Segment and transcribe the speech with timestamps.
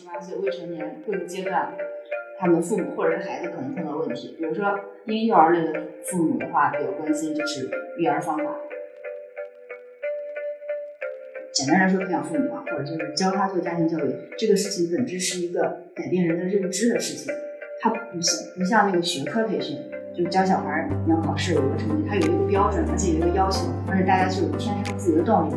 [0.00, 1.74] 十八岁未成年各个阶段，
[2.38, 4.34] 他们的父母或者是孩子可能碰到问题。
[4.38, 8.44] 比如说婴幼儿类的父母的话，比较关心就是育儿方法。
[11.52, 17.34] 简单来说，培养父母啊，或者就是教他做家庭教育，这个事情本质是一个改变人的认知的事情。
[17.82, 19.76] 它不像不像那个学科培训，
[20.16, 25.54] 就教小孩你要考试有一个成绩，它有一个标准，而且有一个要求，而且大家就有天生自己的动力。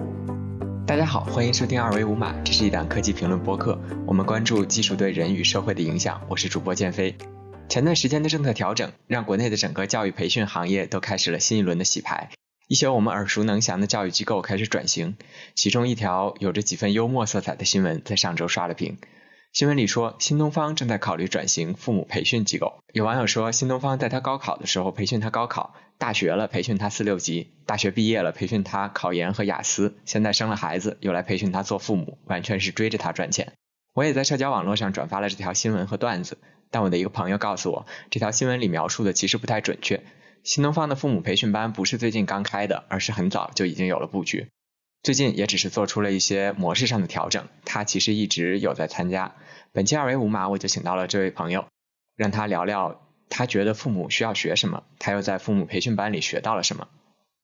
[0.85, 6.21] 大家好，欢迎收听二维五码，这是一档科技评论播客，我们关注技术对人与社会的影响。
[6.27, 7.15] 我是主播建飞。
[7.69, 12.31] 前段时间的政策调整，让国内的整个教育培训行业都开始了新一轮的洗牌。
[12.67, 15.15] 一些我们耳熟能详的教育机构开始转型，
[15.55, 18.97] 其中一条有着几分幽默色彩的新闻在上周刷了屏。
[19.53, 22.79] 新闻里说，新东方正在考虑转型父母培训机构。
[22.91, 33.53] 有网友说，新东方在他高考的时候培训他高考，大学了培训他四六级，大学毕业了培训他考研和雅思，现在生了孩子又来培训他做父母，完全是追着他赚钱。
[33.93, 36.37] 我也在社交网络上转发了这条新闻和段子，
[36.71, 40.03] 但我的一个朋友告诉我，这条新闻里描述的其实不太准确。
[40.43, 44.49] 新东方的父母培训班不是最近刚开的，而是很早就已经有了布局。
[45.03, 49.35] 最近也只是做出了一些模式上的调整，他其实一直有在参加。
[49.71, 51.65] 本期二维码我就请到了这位朋友，
[52.17, 53.02] 让他聊聊
[53.35, 56.87] 他觉得父母需要学什么，他又在父母培训班里学到了什么。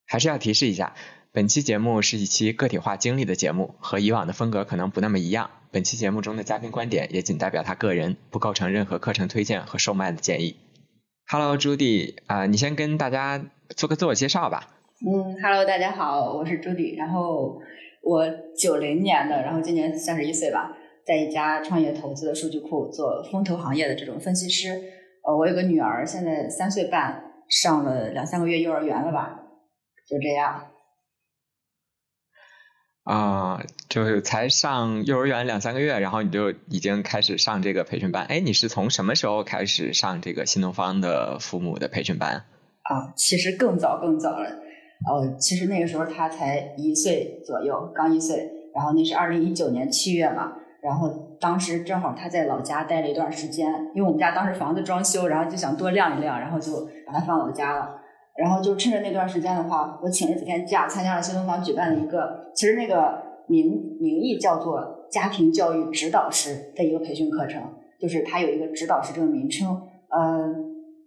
[0.06, 0.94] 还是要提示一下，
[1.32, 5.50] 本期节目是一期个体化经历的节目，和以往的风格可能不那么一样。
[5.72, 10.58] 本期节目中的嘉宾观点也仅代表他个人，不构成任何课程推荐和售卖的建议。
[11.28, 13.44] Hello，朱迪啊，你先跟大家
[13.76, 14.68] 做个自我介绍吧。
[15.06, 17.60] 嗯，Hello，大家好，我是朱迪，然后
[18.04, 24.82] 我九零年的，然后今年三十一岁吧，在一家创业投资的数据库做风投行业的这种分析师。
[25.30, 29.40] 呃，我有个女儿，现在三岁半，上了两三个月幼儿园了吧，
[30.08, 30.66] 就这样。
[33.04, 38.26] 啊，就是才上幼儿园两三个月，然后你就已经开始上这个培训班。
[38.26, 42.46] 哎，你是从什么时候开始上这个新东方的父母的培训班？
[42.82, 44.50] 啊，其实更早更早了。
[45.08, 48.50] 哦，其实那个时候他才一岁左右，刚一岁。
[48.74, 51.10] 然后那是二零一九年七月嘛，然后
[51.40, 57.96] 当时正好他在老家待了一段时间，因为我们家当时房子装修，然后就想多晾一晾，然后就把他放老家了。
[58.38, 67.62] 然后就趁着那段时间的话，我请了几天假，参加了新东方举办的一个，其实那个名名义叫做家庭教育指导师的一个培训课程，
[68.00, 69.82] 就是它有一个指导师这个名称。
[70.10, 70.56] 呃，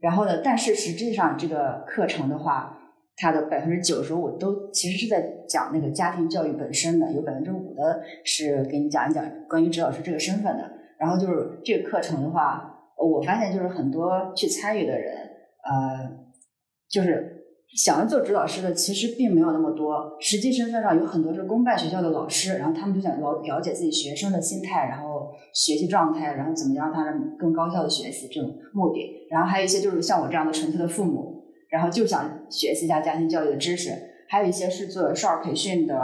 [0.03, 2.79] 然后呢，但是实际上这个课程的话，
[3.23, 10.71] 它的百分之九十五都其实是在讲那个家庭教育本身的，有百分之五的是给你讲一讲关于指导师这个身份的。
[10.99, 15.15] 然后就是这个课程的话，我发现就是很多去参与的人，
[15.63, 16.23] 呃。
[16.93, 17.43] 就是
[17.75, 20.15] 想要做指导师的，其实并没有那么多。
[20.21, 29.27] 实际身份上有很多是公办学校的老师，然后他们就想了了解自己学生的心态，然后学习状态，然后怎么样让他更高效的学习这种目的。
[29.31, 31.42] 然后还有一些就是像我这样的纯粹的父母，
[31.73, 33.91] 然后就想学习一下家庭教育的知识。
[34.29, 35.95] 还有一些是做少儿培训的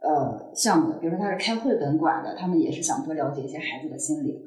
[0.00, 4.40] 呃项目的，比如说他是开绘本馆的，他们也是想多了解一些孩子的心理。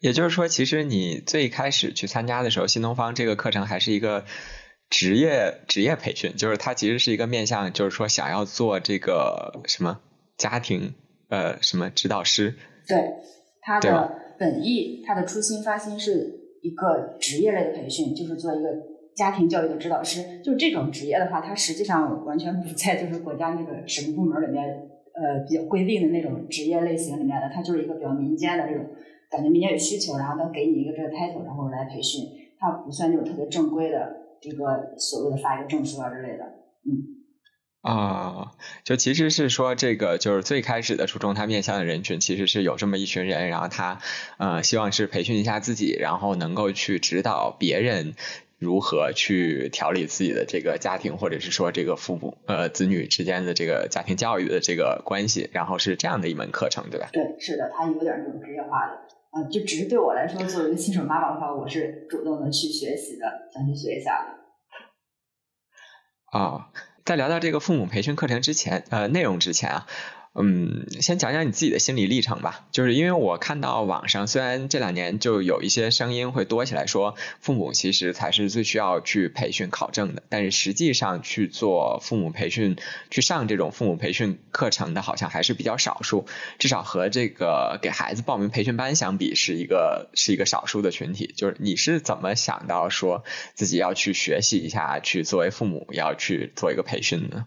[0.00, 4.24] 也就是说，其实你最开始去参加的时候，新东方这个课程还是一个。
[4.90, 10.00] 职业职业培训就是它其实是一个面向，就是说想要做这个什么
[10.36, 10.94] 家庭
[11.28, 12.56] 呃什么指导师。
[12.88, 12.98] 对，
[13.60, 18.68] 它的本意，它的初心发心是一个职业类的培训，就是做一个
[19.14, 20.40] 家庭教育的指导师。
[20.42, 24.64] 就这种职业的话，它实际上完全不在就是国家那个什么部门里面
[25.14, 28.86] 呃比较规定的那种职业类型里面的，它就是一个比较民间的这种
[29.30, 32.24] 感觉，民间有需求，然后他给你一个这个 title，然后来培训，
[32.58, 34.16] 它不算那种特别正规的。
[34.42, 36.44] 这个所谓的发一个证书啊之类的，
[36.86, 37.20] 嗯，
[37.82, 38.52] 啊，
[38.84, 43.98] 就其实是说这个就是最开始的初衷，他面向的人群其实是有这么一群人，然后他
[44.38, 48.14] 呃希望是培训一下自己，然后能够去指导别人
[48.60, 57.08] 如何去调理自己的这个家庭，或者是说这个父母呃子女之间的这个家庭教育的这个关系，然后是这样的一门课程，对吧？
[57.10, 58.92] 对，是的，它有点这种职业化的。
[59.30, 64.34] 啊，就只是对我来说，作为一个新手妈妈的话，我是主动的去学习的，想去学一下的。
[66.38, 66.70] 啊，
[67.04, 69.86] 在聊到这个父母培训课程之前，呃，内容之前啊。
[70.32, 72.68] 嗯，先讲讲你自己的心理历程吧。
[72.70, 82.76] 就是因为我看到网上，虽然这两年就有一些声音会多起来说，父母其实才是最需要去培训考证的，但是实际上去做父母培训、
[83.10, 86.26] 去上这种父母培训课程的，好像还是比较少数。
[86.60, 91.34] 至少和这个给孩子报名培训班相比，是一个是一个少数的群体。
[91.36, 93.24] 就是你是怎么想到说
[93.54, 97.46] 自己要去学习一下，去作为父母要去做一个培训呢？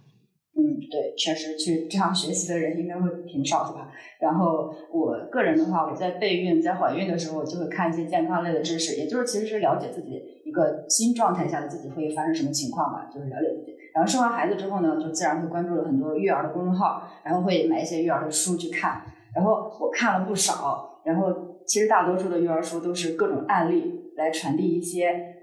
[0.55, 3.91] 嗯，对，确实去这样学习的人应该会挺少的吧。
[4.19, 13.73] 然后我个人的话，我在备孕、在怀孕的时候，我就会看一些健康类的知识，也就是其实是了解自己一个新状态下的自己会发生什么情况吧，就是了解自己。
[13.95, 19.01] 然后生完孩子之后呢，就自然会关注了很多育儿的公众号，然后会买一些育儿的书去看。
[19.35, 21.33] 然后我看了不少，然后
[21.65, 25.35] 其实大多数的育儿书都是各种案例来传递一些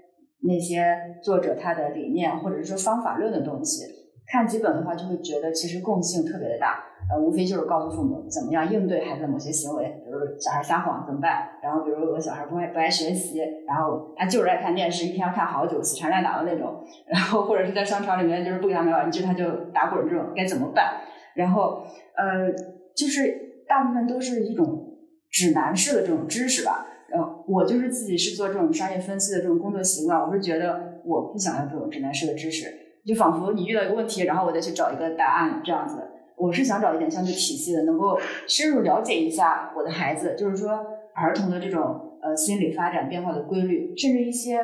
[0.43, 3.83] 那些作者他的理念或者是说方法论的东西。
[4.31, 19.43] 看几本的话，就会觉得其实共性特别的大，呃，无非就是告诉父母怎么样应对孩子的某些行为，比如小孩撒谎怎么办，然后比如有个小孩不爱不爱学习，然后他就是爱看电视，一天要看好久，死缠烂打的那种，然后或者是在商场里面就是不给他买玩具，他就
[19.73, 21.01] 打滚这种，该怎么办？
[21.35, 21.83] 然后
[22.15, 22.49] 呃，
[22.95, 24.95] 就是大部分都是一种
[25.29, 26.87] 指南式的这种知识吧。
[27.13, 32.80] 呃，我就是自己是做这种商业分析的这种工作习惯，我是觉得我不想要这种指南式的知识。
[33.05, 36.07] 就仿佛你遇到一个问题，然后我再去找一个答案这样子。
[36.37, 40.71] 我是想找一点相对体系的，能够深入了解一下我的孩子，就是说
[41.13, 44.59] 儿童的这种呃心理发展变化的规律，甚至一些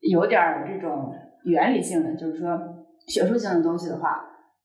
[0.00, 1.12] 有点儿这种
[1.44, 2.58] 原理性的，就是说
[3.08, 4.24] 学术性的东西的话，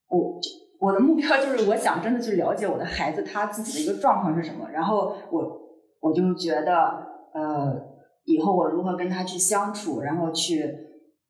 [0.09, 0.39] 我
[0.79, 5.61] 我的目标就是我想真的去了解我的孩子他自己的一个状况是什么，然后我
[5.99, 6.73] 我就觉得
[7.33, 7.75] 呃
[8.23, 10.86] 以后我如何跟他去相处，然后去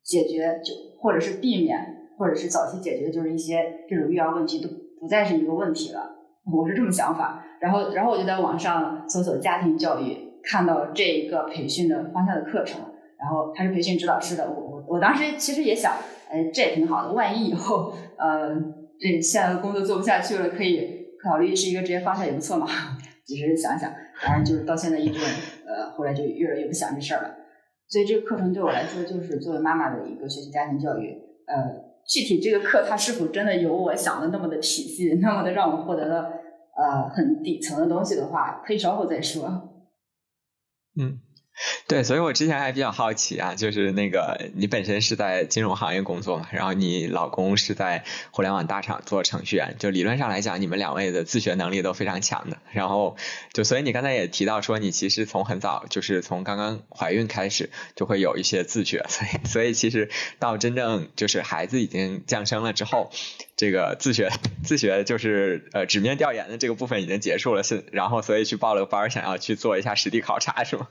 [0.08, 0.88] 解决就。
[1.00, 4.68] 或者是避免，或者是早期解决，就是一些这种育儿问题都
[5.00, 6.10] 不再是一个问题了。
[6.52, 7.44] 我是这么想法。
[7.60, 12.80] 然后，然后我就在网上搜索家庭教育，看到这一个培训的方向的课程。
[13.16, 15.92] 然后他是培训指导师的，我我我当时其实也想，
[16.28, 17.12] 哎，这也挺好的。
[17.12, 18.48] 万一以后，呃，
[18.98, 22.66] 这现在的工作做不下去了，可以考虑是一个职业方向也不错嘛。
[23.24, 25.20] 其实想想，反正就是到现在一直，
[25.64, 27.34] 呃，后来就越来越不想这事儿了。
[27.88, 31.22] 所以这个课程对我来说，就是作为妈妈的一个学习家庭教育。
[31.46, 36.30] 呃，具体这个课它是否真的有我想的那么的体系，那么的让我获得了
[36.76, 39.84] 呃很底层的东西的话，可以稍后再说。
[40.96, 41.20] 嗯。
[41.88, 52.58] 对，所以我之前还比较好奇啊，就是那个你本身是在金融行业工作嘛，然后你老公是在互联网大厂做程序员，就理论上来讲，你们两位的自学能力都非常强的。
[52.72, 53.16] 然后
[53.52, 63.10] 就所以你刚才也提到说，你其实从很早就是从刚刚怀孕开始就会有一些自学，所以所以其实到真正就是孩子已经降生了之后。
[63.58, 64.30] 这个自学
[64.62, 70.86] 自学就是呃纸面调研的这个部分已经结束了，是然后所以去报了个班，想要去做一下实地考察，是吗？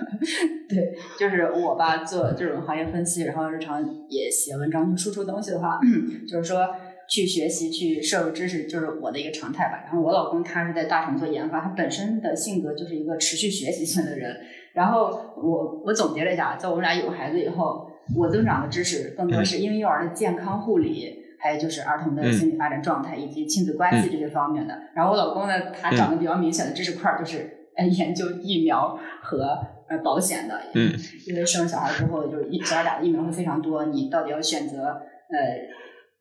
[0.70, 5.78] 对，就是我吧，做这种行业分析，然后日常也写文章去输出东西的话，
[6.26, 6.74] 就是说
[7.10, 9.82] 去学习去摄入知识，就是我的一个常态吧。
[9.84, 14.34] 然后我老公他是在大厂做研发，他本身的性格就是一个持续学习性的人。
[14.72, 21.27] 然后我我总结了一下，在我们俩有孩子以后，我增长的知识更多是婴幼儿的健康护理。
[21.40, 24.76] 还有就是儿童的心理发展状态以及亲子关系这些方面的。
[24.94, 29.58] 然后我老公呢，他长得比较明显的知识块就是呃研究疫苗和
[29.88, 30.60] 呃保险的。
[30.74, 30.92] 嗯。
[31.26, 35.38] 因为生了小孩之后，就是小孩打的疫苗会非常多，你到底要选择呃，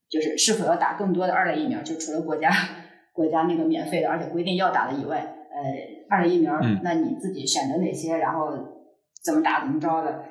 [0.09, 1.81] 就是是否要打更多的二类疫苗？
[1.81, 2.51] 就除了国家
[3.13, 5.57] 国家那个免费的，而且规定要打的以外，呃，
[6.09, 8.17] 二类疫苗，那你自己选择哪些？
[8.17, 8.51] 然后
[9.23, 10.23] 怎么打怎么着的？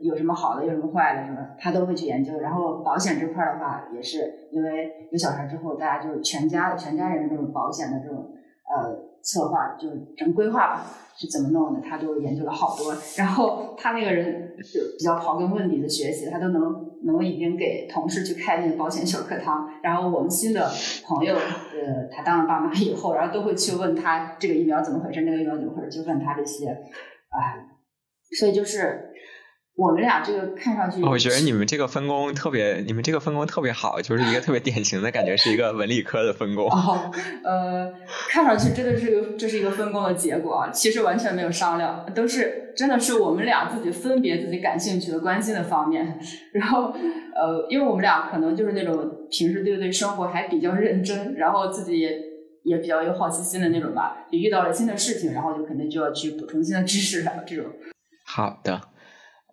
[0.00, 2.38] 有什么好的，有什么坏的，什么他都会去研究。
[2.40, 8.32] 然后保险这块的话，也是因为有小孩之后，大家就全家全家人的这种保险的这种
[8.74, 12.94] 呃策划，就整规划吧，是怎么弄的，他都研究了好多。
[13.18, 16.62] 然后他那个人就比较刨根问底的学习，他都能
[17.04, 19.68] 能已经给同事去开那个保险小课堂。
[19.82, 20.70] 然后我们新的
[21.04, 27.60] 朋友，呃，他当了爸妈以后，然后都会去问他这个疫苗怎么回事，那个疫苗怎么回事，就问他这些啊，
[28.38, 29.05] 所以就是。
[29.76, 36.66] 我们俩这个看上去，我觉得你们这个分工特别，你们这个分工特别好，就是一个特别典型的感觉，是一个文理科的分工。
[36.70, 37.10] 哦，
[37.44, 37.92] 呃，
[38.30, 46.18] 看上去真的是个，这是一个分工的结果啊，其实完全没有商量，都是真的是我们俩自己分别自己感兴趣的、关心的方面。
[46.54, 46.94] 然后，
[47.34, 52.18] 呃，因为我们俩可能就是那种平时对对生活还比较认真，然后自己也
[52.62, 57.66] 也比较有好奇心的那种吧，也遇到了新的事情，然后就肯定就要去补充新的知识了，这种。
[58.24, 58.80] 好的。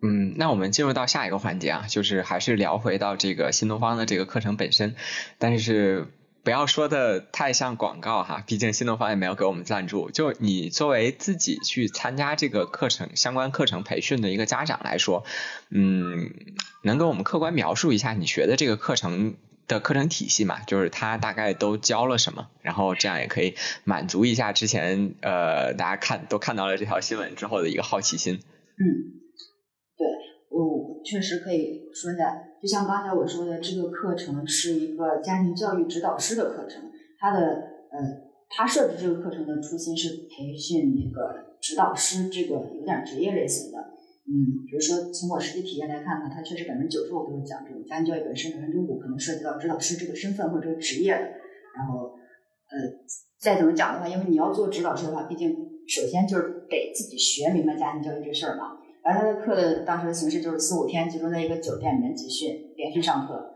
[0.02, 4.96] 嗯，那我们进入到下一个环节啊，就是还是聊回到这个新东方的这个课程本身，
[5.38, 6.08] 但是
[6.42, 10.10] 不要说的太像广告哈，毕竟新东方也没有给我们赞助。
[10.10, 15.24] 就你作为自己去参加这个课程相关课程培训的一个家长来说，
[15.70, 16.34] 嗯，
[16.82, 19.36] 能给我们客观描述一下你学的这个课程
[19.66, 20.60] 的课程体系嘛？
[20.66, 28.40] 就是他大概都教了什么，然后这样也可以满足一下之前呃大家看都看到了这条新闻之后的一个好奇心。
[28.76, 29.23] 嗯。
[30.62, 32.32] 我确实可以说一下，
[32.62, 36.82] 就像刚才我说的，这个课程是一个家庭教育指导师的课程，
[37.18, 37.40] 它的
[37.90, 37.98] 呃，
[38.48, 43.78] 它设置这个课程的初心是培训那个指导师，这个有点职业类型的。
[44.26, 51.20] 嗯，比如说从我实际体验来看呢，它确实百分之九十五都是讲这种家庭教育本身，百分之五可能涉及到指导师这个身份或者这个职业的。
[51.76, 52.14] 然后
[52.70, 53.04] 呃，
[53.38, 55.50] 再怎么讲的话，因为你要做指导师的话，毕竟
[55.88, 58.78] 首先就是得自己学明白家庭教育这事儿嘛。
[59.04, 63.50] 然后他的课的当时的形式就是四五天集中在一个酒店里面集训，连续上课。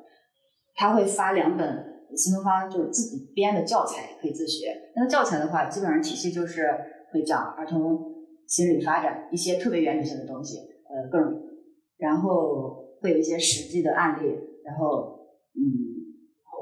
[0.75, 4.90] 他会发两本新东方就是自己编的教材，可以自学。
[4.95, 6.69] 那个教材的话，基本上体系就是
[7.11, 7.99] 会讲儿童
[8.47, 11.40] 心理发展一些特别原理性的东西，呃，各种，
[11.97, 14.28] 然后会有一些实际的案例，
[14.64, 15.19] 然后
[15.57, 15.64] 嗯，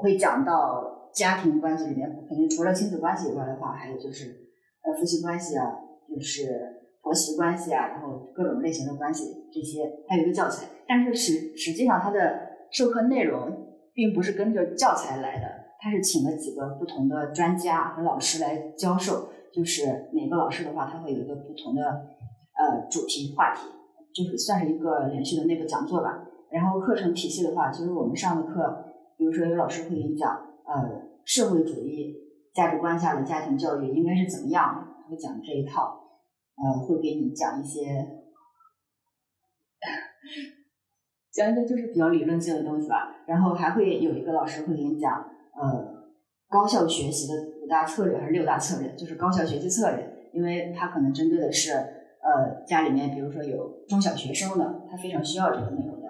[0.01, 4.47] 会讲到家庭关系里面，肯定除了亲子关系以外的话，还有就是
[4.81, 5.75] 呃夫妻关系啊，
[6.09, 6.76] 就是。
[7.07, 12.37] 婆媳关系啊，然后各种类型的关系，这些还有一个教材，但是实实际上它的
[12.69, 13.49] 授课内容
[13.93, 15.47] 并不是跟着教材来的，
[15.79, 21.81] 它是请了几个不同的专家和老师来教授，就是每个老师的话，他会有一个不同的
[22.57, 23.61] 呃主题话题，
[24.13, 26.27] 就是算是一个连续的内部讲座吧。
[26.51, 28.83] 然后课程体系的话，其实我们上的课，
[29.17, 30.29] 比如说有老师会给你讲，
[30.65, 32.13] 呃，社会主义
[32.53, 35.96] 价值观下的家庭教育应该是怎么样，他会讲这一套。
[36.57, 37.85] 呃，会给你讲一些，
[41.31, 43.23] 讲一些就是比较理论性的东西吧。
[43.27, 45.13] 然后还会有一个老师会给你讲，
[45.53, 46.03] 呃，
[46.49, 50.29] 高效学习的五大策略还是六大策略，就是高效学习策略。
[50.33, 56.07] 因为他可能针对的是，呃，家里面比如说有中小学生的，他非常需要这个内容的。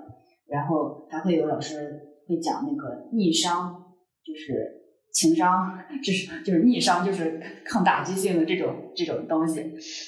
[0.47, 3.83] 然后还会有老师会讲那个逆商，
[4.23, 4.76] 就是
[5.17, 9.61] 情商，就是就是逆商，就是抗打击性的这种这种东西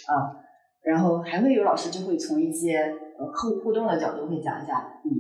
[0.05, 0.37] 啊。
[0.83, 2.77] 然后还会有老师就会从一些
[3.17, 5.11] 呃互互动的角度会讲一下，你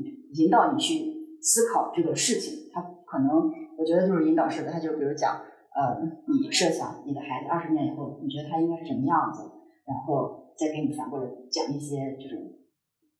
[0.43, 0.93] 引导你去
[1.41, 2.69] 思考这个事情。
[2.71, 3.29] 他可能
[3.77, 5.41] 我觉得就是引导式的，他就比如讲，
[5.73, 9.41] 呃，你设想你的孩子二十年以后，你觉得他应该是什么样子，
[9.87, 12.37] 然后再给你反过来讲一些这种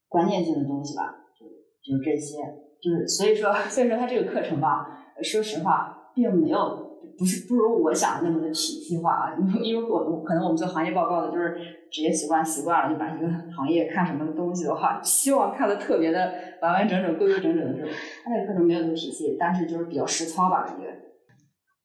[0.08, 1.46] 观念性的东西吧，就
[1.82, 2.38] 就是这些，
[2.80, 6.88] 就是所以说 所以说他这个课程吧，说实话并没有。
[7.18, 11.58] 不是不如我想的那么的体系化啊，因为因为我可能我们做行业报告的，就是
[11.92, 17.90] 职业习惯习惯了，就把一个行业看什么东西的话，希望看的特别的完完整整、规规整整的时候，
[18.24, 21.09] 他那个课程没有那么体系，但是就是比较实操吧，感觉。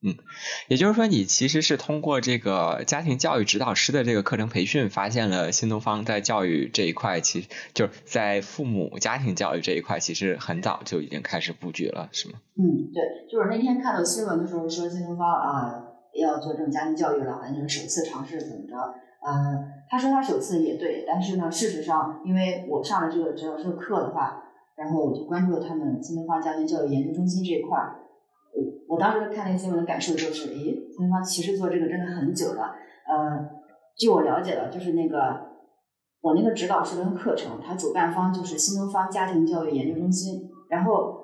[0.06, 0.14] 嗯，
[0.68, 12.34] 也就是说，你其实是通过这个家庭教育指导师的这个课程培训，发现了新东方在教育这一块，其实就是在父母家庭教育这一块，其实很早就已经开始布局了，是吗？
[12.58, 15.82] 嗯，对，就是那天看到新闻的时候说新东方啊
[16.20, 18.76] 要做这种家庭教育了，就是首次尝试怎么着？
[19.26, 24.42] 嗯，他说他首次也对，但是呢，事实上，因为我上了这个指导师课的话，
[24.76, 28.03] 然后我就关注了他们新东方家庭教育研究中心这一块儿。
[28.88, 30.54] 我当时看那个新闻的感受就是，诶，
[30.90, 32.74] 新东方其实做这个真的很久了。
[33.06, 33.48] 呃，
[33.96, 35.18] 据我了解的，就是那个
[36.20, 40.50] 我那个指导师的课程，它主办方就是新东方家庭教育研究中心。
[40.68, 41.14] 然后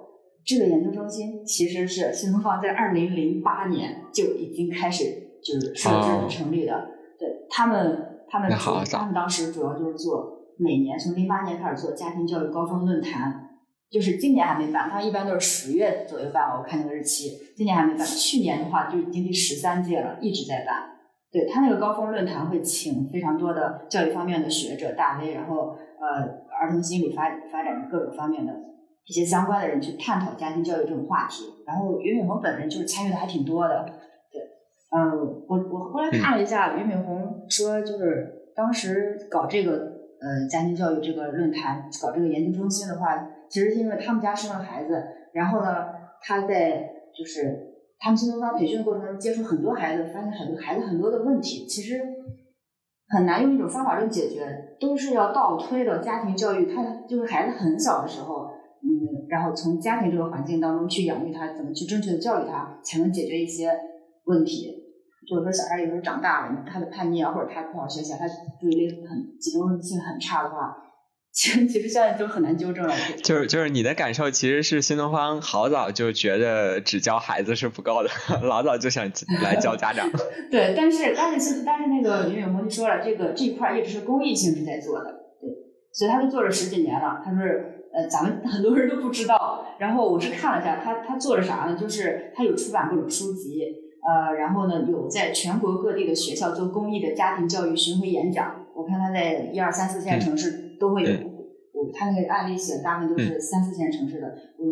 [0.44, 5.04] 这个研究中心其实是新东方在二零零八年就已经开始
[5.44, 6.88] 就是设置成立的。
[7.18, 13.49] 对他们，他们他们当时主要就是做每年从零八年开始做家庭教育高峰论坛。
[13.90, 17.36] 就是今年还没办，他一般都是十月左右办吧，我看那个日期。
[17.56, 20.96] 今年还没办，去年的话就已经第十三届了，一直在办。
[21.32, 26.22] 对他那个高峰论坛会请非常多的教育方面的学者大 V，然后呃
[26.60, 28.52] 儿童心理发发展各种方面的
[29.06, 31.44] 一些相关的人去探讨家庭教育这种话题。
[31.66, 33.84] 然后俞敏洪本人就是参与的还挺多的。
[34.32, 34.40] 对，
[34.96, 39.72] 嗯，我我后来看了一下，俞敏洪说就是当时搞这个
[40.20, 43.26] 呃家庭教育这个论坛，搞这个研究中心的话。
[43.50, 45.88] 其实是因为他们家生了孩子，然后呢，
[46.22, 52.00] 他在就是他们新东方培训的过程中接触很多孩子，发现很多孩子很多的问题，其实
[53.08, 56.72] 很难用一种方法论解决，都是要倒推的家庭教育。
[56.72, 58.46] 他就是孩子很小的时候，
[58.82, 63.68] 嗯，然后从家庭这个环境当中去养育他，怎么去正确的教育他，才能解决一些
[64.26, 64.76] 问题。
[65.28, 68.26] 就是说，小孩有时候长大了，他的叛逆啊，或者他不好学习，他
[68.60, 70.76] 注意力很集中性很差的话。
[71.32, 72.94] 其实其实现在就很难纠正了。
[73.22, 78.10] 就是就是你的感受其实是新东方好早就觉得只教孩子是不够的，
[78.42, 79.08] 老早就想
[79.42, 80.10] 来教家长。
[80.50, 85.04] 对，但是但是但是那个俞敏洪就说了，这个这一块一直是公益性质在做的，
[85.40, 85.48] 对，
[85.92, 87.22] 所以他都做了十几年了。
[87.24, 87.40] 他说
[87.94, 89.64] 呃，咱们很多人都不知道。
[89.78, 91.76] 然后我是看了一下，他他做了啥呢？
[91.80, 93.64] 就是他有出版各种书籍，
[94.02, 98.66] 呃，然后呢有在全国各地的学校做公益的家庭教育巡回演讲。
[98.74, 100.69] 我看他在一二三四线城市。
[100.80, 101.10] 都会有，
[101.72, 101.90] 我。
[101.92, 104.28] 他那个案例写的大部分都是三四线城市的。
[104.58, 104.64] 嗯，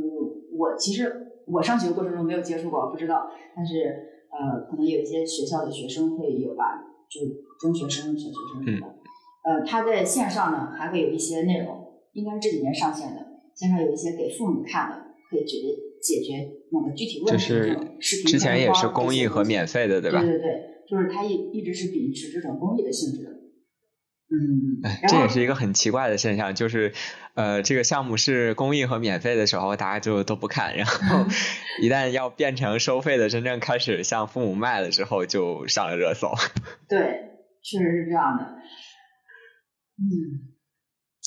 [0.57, 1.11] 我其实
[1.47, 3.31] 我上学过程中没有接触过，不知道。
[3.57, 7.21] 但是呃，可能有一些学校的学生会有吧，就
[7.59, 8.95] 中学生、小学生什么的。
[9.43, 13.27] 呃，他在线上呢还会有一些内容，应该是这几年上线的。
[13.55, 14.97] 线上有一些给父母看的，
[15.31, 15.69] 可以解决
[16.01, 17.39] 解决某个具体问题的
[18.01, 18.27] 视频。
[18.27, 20.21] 之前也是公益和免费的，对吧？
[20.21, 23.38] 对对对，就是他一一直是秉持这种公益的性质的。
[24.31, 26.93] 嗯，这也是一个很奇怪的现象，就是
[27.33, 31.25] 呃，这个项目是公益和免费的时候，大家就都不看，然后
[31.81, 36.35] 一旦要变成收费的，真正开始向父母卖了之后，就上了热搜。
[36.89, 36.99] 对，
[37.63, 38.45] 确实是这样的。
[39.97, 40.55] 嗯。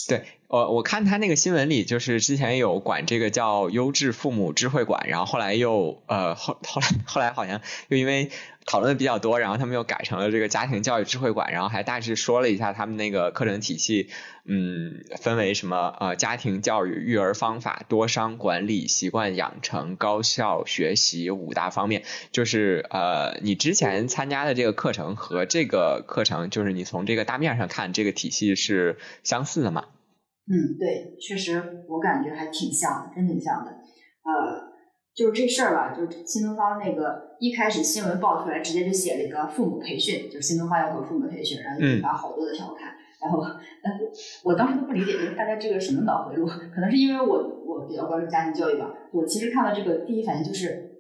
[0.08, 8.32] 对，我我看他那个新闻里，就是之前有管这个叫优质父母智慧馆，然后后来又呃后后来后来好像又因为
[8.66, 14.10] 讨论的比较多，然后他们又改成了这个家庭教育智慧馆，然后还大致说了一下他们那个课程体系，
[14.46, 29.86] 嗯，分为什么呃家庭教育、育儿方法、多商管理、习惯养成、高效学习五大方面，就是呃你之前参加的这个课程和这个课程，就是你从这个大面上看，这个体系是相似的吗？
[30.48, 33.72] 嗯，对，确实我感觉还挺像，真挺像的。
[34.24, 34.71] 呃，
[35.16, 42.94] 就是这事儿吧，就是新东方那个一开始新闻爆出来，直接就写了一个父母培训，就是新东方要搞父母培训，然后引发好多的调侃。
[43.22, 43.44] 然后，
[44.44, 46.46] 我当时都不理解，就是大家这个什么脑回路？
[46.48, 48.92] 可能是因为我我比较关注家庭教育吧。
[49.12, 50.91] 我其实看到这个第一反应就是。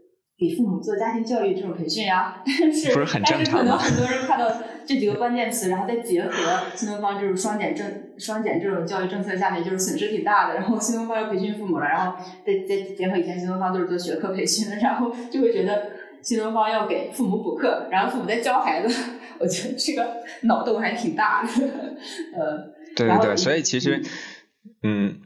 [0.41, 2.89] 给父母做家庭教育这种培训呀，但是
[3.23, 4.51] 但是可能很多人看到
[4.87, 6.31] 这几个关键词，然后再结合
[6.73, 7.85] 新东方这种双减政
[8.17, 10.55] 双减这种教育政策下面，就是损失挺大的。
[10.55, 15.91] 然后新东方要培训父母了，然后再再结合以前新东方都是做学科培训的，然后就会觉得
[16.23, 19.11] 新东方要给父母补课，然后父母再教孩子。
[19.37, 21.49] 我觉得这个脑洞还挺大的，
[22.35, 22.57] 呃，
[22.95, 23.97] 对对对，所以其实。
[23.97, 24.03] 嗯，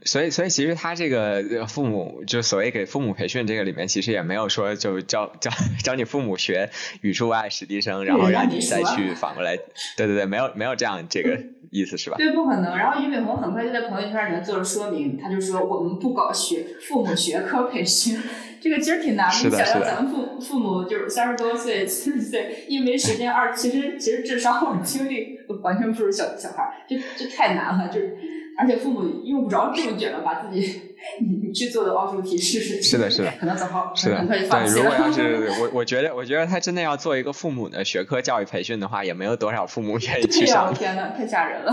[0.04, 5.50] 所以所以其实他这个父母就所谓给父母培训这个里面，其实也没有说就教教
[5.82, 6.70] 教你父母学
[7.02, 9.56] 语数外史地生，然后让你再去反过来，
[9.96, 11.38] 对对对，没有没有这样这个
[11.70, 12.16] 意思是吧？
[12.16, 12.76] 对，不可能。
[12.76, 18.18] 然后俞敏洪很快就在朋友圈里面做了说明，他就说我们不搞学父母学科培训，
[18.60, 19.48] 这个其实挺难的。
[19.48, 28.16] 你想想，咱们父父母就是三十多岁、四十岁，一没时间，二其实其实智商或者精力完全不如小小孩，这这太难了，就是。
[28.58, 30.80] 而且父母用不着这么卷了，把自己
[31.20, 32.82] 你去做的奥数题试试。
[32.82, 33.32] 是的，是的。
[33.38, 34.24] 可能早好，是的。
[34.26, 34.40] 对，
[34.74, 40.72] 如果要是 我，我觉得，我觉得他真的要做一个父母的学科教育培训的话，也没有多少父母愿意去上。
[40.72, 41.72] 天呐，太吓人了。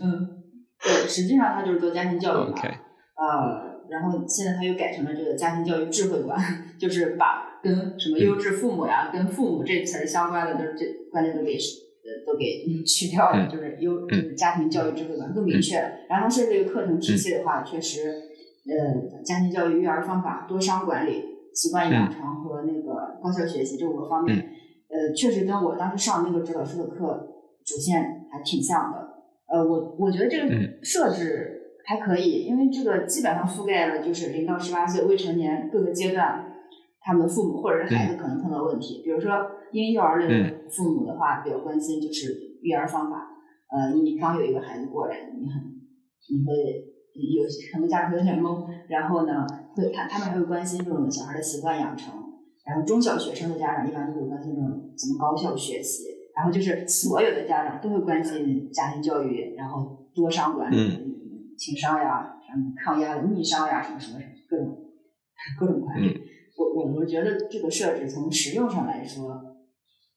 [0.00, 0.28] 嗯，
[0.82, 2.54] 对，实际上他就是做家庭教育嘛。
[3.18, 6.38] 呃，然后现在他又改成了这个家庭教育智慧馆，
[6.78, 11.58] 就是把跟什么优质父母呀、跟父母这词儿相关的，都是这关键都给。
[12.26, 15.90] 都给去掉了，就是优就是家庭教育智慧馆更明确了。
[16.08, 18.10] 然后设置这个课程体系的话，确实，
[18.66, 24.36] 呃，家庭教育育儿方法、多商管理、习惯养成和那个高效学习这五个方面，
[24.88, 27.28] 呃，确实跟我当时上那个指导师的课
[27.64, 29.14] 主线还挺像的。
[29.48, 36.52] 呃，我我觉得这个设置还可以，因为这个基本上覆盖了就是零到十八岁未成年各个阶段。
[37.08, 39.30] 他们的父母或者是孩子可能碰到问题，比如说
[39.72, 43.28] 婴幼儿类的父母的话，比较关心就是育儿方法。
[43.68, 45.62] 呃，你刚有一个孩子过来，你很
[46.30, 46.52] 你会
[47.14, 52.14] 有很多家长会有点懵，然后呢，会他他们还会关心这种小孩的习惯养成。
[52.64, 56.04] 然后中小学生的家长一般都会关心这种怎么高效学习。
[56.36, 60.76] 然后就是所有的家长都会关心家庭教育，然后多商管理、
[61.56, 64.18] 情商呀、什么抗压的逆商呀，什么什么
[64.50, 64.76] 各种
[65.58, 66.20] 各种管理。
[66.58, 69.55] 我我我觉得这个设置从实用上来说，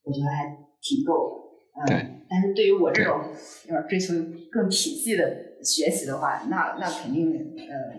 [0.09, 1.93] 我觉得还挺够的。
[1.93, 3.21] 嗯，但是对于我这种
[3.67, 4.15] 有点追求
[4.51, 7.93] 更体系的学习的话，那那肯定呃，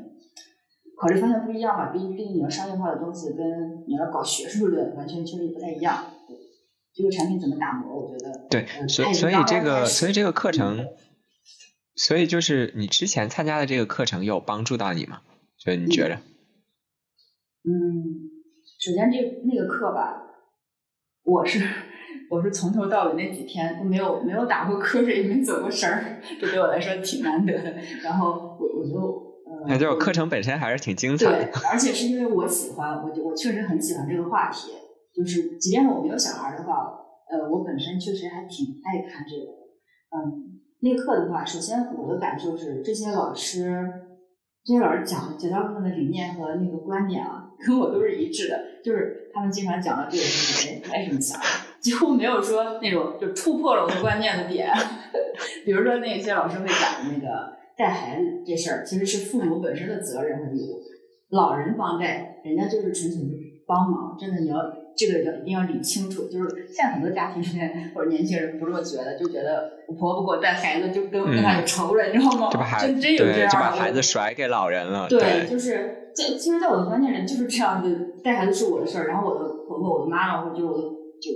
[1.01, 1.93] 考虑方向不一样吧。
[1.93, 6.05] 毕毕竟你要商业化的东西跟你要搞学术的完全确实不太一样。
[6.93, 7.95] 这个产品怎么打磨？
[7.95, 10.89] 我觉得对，所以所以这个所以这个课程，
[11.95, 15.23] 所以就是你之前参加的这个课程有帮助到你吗？
[15.57, 16.17] 所以你觉得？
[17.65, 18.29] 嗯。
[18.83, 20.23] 首先，这那个课吧，
[21.23, 21.59] 我是
[22.31, 27.75] 我是从头到尾那几天都没有没有打过瞌睡，也没走过神儿，这对我来说挺难得的。
[28.05, 28.95] 然后我我就
[29.51, 31.45] 呃，那就课程本身还是挺精彩的。
[31.47, 34.71] 对，而且是因为我喜欢，我就我确实很喜欢这个话题。
[35.13, 36.95] 就是即便是我没有小孩的话，
[37.29, 39.51] 呃，我本身确实还挺爱看这个。
[40.15, 43.85] 嗯，那课的话，首先我的感受是，这些老师
[44.65, 47.49] 这些老师讲的绝大部分的理念和那个观点啊。
[47.67, 54.71] 跟我都是一致的，就是他们经常讲到这个东西，没什么想法，几乎没有说那种就突破了我的观念的点。
[55.65, 60.81] 比如说那些老师会讲那个带孩子这事儿其实是父母本身的责任和义务。
[61.31, 63.21] 老人帮带，人家就是纯粹
[63.67, 64.57] 帮忙，真的你要
[64.97, 66.25] 这个要一定要理清楚。
[66.25, 72.51] 就是现在很多家庭现在或者年轻人不这么觉得，就觉得我婆婆给我带孩子就跟跟他有仇人，你知道吗？
[72.51, 75.07] 就把孩真真有这样就把孩子甩给老人了。
[75.09, 80.83] 对，就是这其实，在我的观念里就是这样子，带孩子是我的事儿，然后我的婆婆、我的妈妈或者就是我的
[81.23, 81.31] 就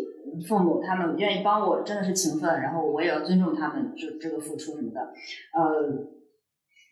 [0.49, 5.01] 父母，他们愿意帮我，真的是情分，然后我也要尊重他们这这个付出什么的，
[5.53, 6.15] 呃。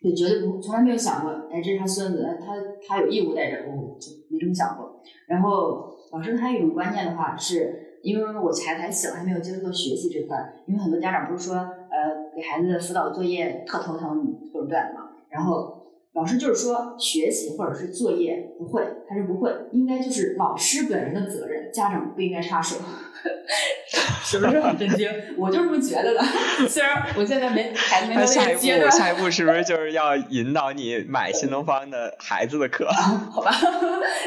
[0.03, 2.47] 也绝对不，从来没有想过，哎，这是他孙子，他
[2.85, 5.01] 他有义务带着，我就没这么想过。
[5.27, 10.55] 然后老师他有一种观念的话，是因为我才才小，还没有接触到学习这块儿。
[10.67, 15.11] 因为很多家长不是说，呃，给孩子辅导作业特头疼，各种各样的嘛。
[15.29, 22.75] 然后老师就是说，学习或者是作业不会他是不会，应该就是老师本人的责任，家长不应该插手。
[24.23, 25.09] 是不是很震惊？
[25.37, 26.21] 我就这么觉得的。
[26.67, 32.87] 虽然我现在没孩子没到那个阶段，下一步是不是就是要引导你买新东方的孩子的课？
[32.91, 33.51] 好吧，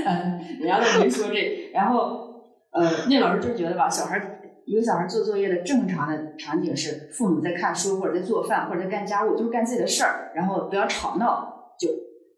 [0.07, 1.71] 嗯，人家都没说这。
[1.73, 4.21] 然后，呃，那老师就觉得吧，小孩
[4.65, 11.89] 一个小孩做作业的正常的场景是父母在看书或者在做饭或者在干家务，就是干自己的事儿，然后不要吵闹，就。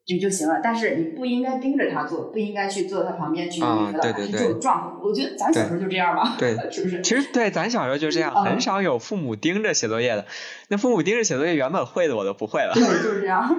[0.08, 4.98] 就就行了，但是你不应该盯着他做，不应该去坐他旁边去辅导他去做状。
[5.04, 7.02] 我觉得咱小时候就这样吧，对， 是不是？
[7.02, 10.24] 其实对，咱小时候就这样，很少有父母盯着写作业的。
[10.70, 12.72] 那父母盯着写作业，原本会的我都不会了。
[12.74, 13.54] 对， 就是这样。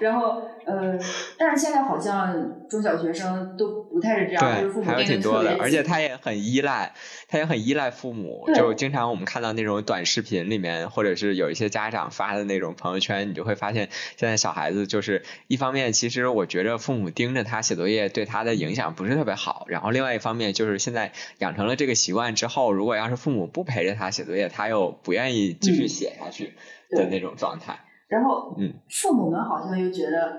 [0.00, 0.98] 然后呃，
[1.38, 6.92] 但是现在好像中小学生都不太是这样，就是父母还有挺多的，而且他也很依赖。
[7.28, 26.54] 他也很依赖父母，就经常我们看到那种短视频里面，或者是有一些家长发的那种朋友圈，你就会发现，现在小孩子就是一方面，其实我觉着父母盯着他写作业对他的影响不是特别好，然后另外一方面就是现在养成了这个习惯之后，如果要是父母不陪着他写作业，他又不愿意继续写下去
[26.90, 27.78] 的那种状态。
[28.08, 30.38] 然后，嗯，父母们好像又觉得，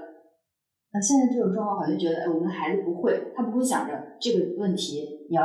[0.93, 5.43] 那现在这种状况好像觉得，哎，我们的孩子不会，他不会想着这个问题，你要。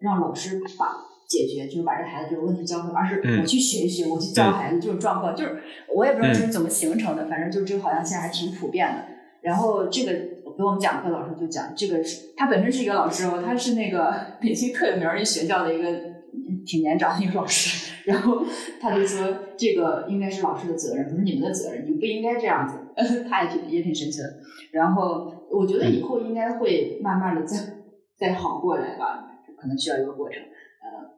[0.00, 0.86] 让老师把
[1.26, 9.13] 解决，就是把这孩子这个问题教会，而是我去学一学，我去教孩子这种状况，就是我也不知道这是怎么形成的，反正就这个好像现在还挺普遍的。
[9.44, 10.12] 然后这个
[10.56, 15.88] 给我们讲课老师就讲，这个是他本身是一个老师哦，他是那个 北京特有名儿学校的一个
[16.66, 18.42] 挺年长的一个老师，然后
[18.80, 22.78] 他就说这个应该是老师的责任，不是你们的责任，你不应该这样子。
[23.28, 24.24] 他也挺也挺生气的。
[24.72, 27.56] 然后我觉得以后应该会慢慢的再
[28.16, 29.30] 再好过来吧。
[29.56, 30.42] 可能需要一个过程，
[30.82, 31.16] 呃，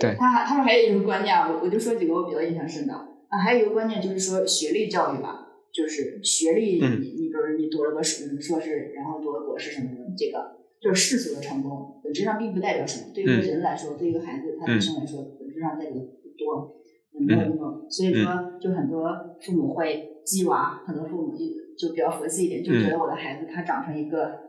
[0.00, 6.80] 对他还他们还有一个观念，我我就说几个我比较印象深的啊，还有一个观念就是说学历教育吧，就是学历，
[7.28, 13.12] 比如你读了个硕硕士，然后读了博士什么的，这个就是世俗的成功，本质上并不代表什么。
[13.14, 16.74] 对于一个人来说，对于一个孩子他本身来说，本质上代表不多，
[17.12, 17.86] 没有那种。
[17.88, 19.10] 所以说，就很多
[19.40, 21.44] 父母会激娃，很多父母就
[21.76, 24.40] 就比较佛系一点，就觉得我的孩子他长成一个。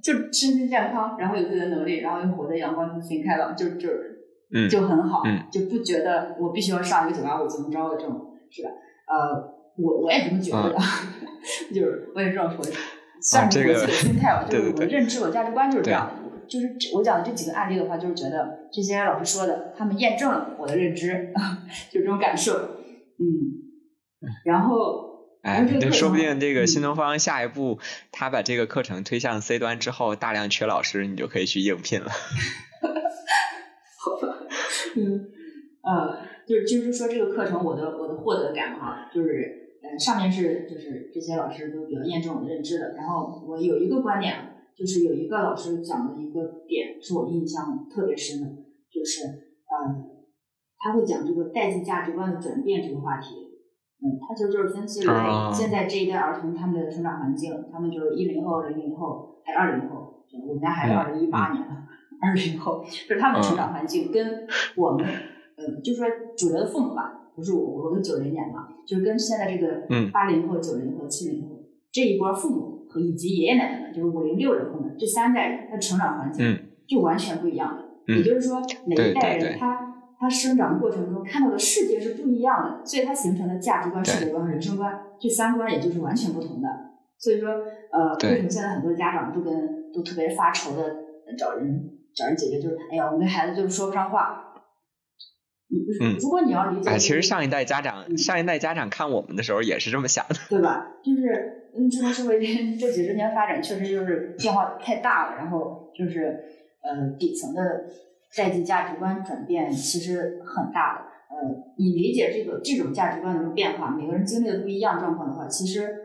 [0.00, 3.88] 就身心健康，然后有自己的能力，然后又活得阳光、自信、开朗，就就
[4.70, 8.70] 就很好，就不觉得我必须要上一个九八五怎么着的这种，是吧？
[9.08, 10.74] 呃，我我也这么觉得，
[11.74, 12.64] 就是我也这种说，
[13.20, 16.10] 算是佛系的心态吧， 就是我的认知、我价值观就是这样。
[16.46, 21.32] 就是我讲的这几个案例的话，就是觉得这些老师说的，他们验证了我的认知，
[21.90, 22.54] 就这种感受。
[22.54, 23.26] 嗯，
[24.44, 25.12] 然后。
[25.44, 27.78] 哎，这说不定这个新东方下一步，
[28.10, 32.08] 他把这个课程推向 C 端之后，大量缺老师，你就可以去应聘了。
[32.10, 32.16] 好
[34.26, 34.38] 吧，
[34.96, 35.28] 嗯，
[35.82, 36.16] 呃，
[36.48, 44.34] 就是就是说这个课程，我的我的获得感哈，就是呃上面是就是这些老师都比较验证我的认知的，然后我有一个观点，
[44.74, 48.48] 就是有一个老师讲的一个点是我印象特别深的，
[48.90, 49.26] 就是
[49.68, 50.02] 呃
[50.78, 53.36] 他会讲这个代际价值观的转变这个话题。
[54.02, 61.74] 嗯，他其实就是分析了现在这一代儿童他们的成长环境，他们就是一零后、零零后，还有二零后，我们家孩子二零一八年的
[62.20, 65.06] 二零后，就是他们的成长环境跟我们，
[65.56, 71.62] 呃，就说主流的父母吧，不是我，我是九零年嘛，就是跟现在这个八零后、九零后、七零后
[71.92, 78.14] 这一波父母和以及爷爷奶奶们，就是五零六零后们这三代人，他成长环境就完全不一样的。
[78.14, 79.90] 也就是说，每一代人他。
[80.16, 86.68] 他生长过程中看到的世界是不一样的，所以他形成的价值观、世界观和人生观，这三观也就是完全不同的。
[87.18, 87.50] 所以说，
[87.92, 90.96] 呃，为什么现在很多家长都跟都特别发愁的
[91.36, 94.43] 找人找人解决，就是哎呀，我们跟孩子就是说不上话。
[96.00, 100.86] 嗯，如果你要理解，其实上一代家长上一代家长看我们的时候也是这么想的，对吧？
[101.02, 102.38] 就是嗯，智能社会
[102.78, 106.44] 这几十年发展确实就是变化太大了，然后就是
[106.82, 107.84] 呃底层的。
[108.36, 116.03] 代际价值观转变其实很大的，呃，你理解这个这种价值观的变化，每个人经历的不一样状况的话，其实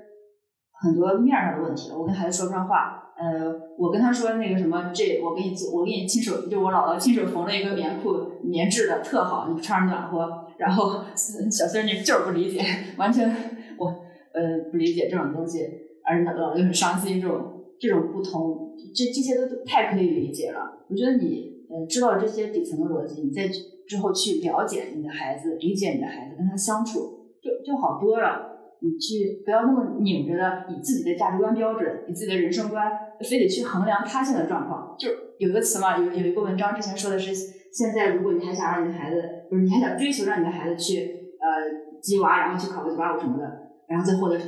[0.81, 3.05] 很多面上的问题，我跟孩子说不上话。
[3.19, 10.45] 呃，我跟他说那个什么，这我给你做，我给你亲手，就我姥姥亲手缝了一个棉裤，棉质的，特好，你穿着暖和。
[10.57, 11.03] 然后
[11.51, 12.63] 小孙女就是不理解，
[12.97, 13.29] 完全
[13.77, 13.87] 我
[14.33, 15.59] 呃不理解这种东西，
[16.05, 17.19] 而姥姥又很伤心。
[17.19, 20.85] 这种这种不同，这这些都太可以理解了。
[20.89, 23.49] 我觉得你呃知道这些底层的逻辑，你再
[23.85, 28.58] 之后去了解你的孩子，理解你的孩子，跟他相处就就好多了。
[28.81, 32.89] 你去不要那么拧着的，以自己的价值观标准，以自己的人生观，
[33.29, 34.95] 非得去衡量他现在的状况。
[34.97, 37.33] 就有一个词嘛，有有一个文章之前说的是，
[37.73, 43.43] 现在如果你还想让你的孩子，不是你还想追求让你的孩子去呃鸡娃，然后去考个九八五什么的，
[43.89, 44.45] 然后再获得什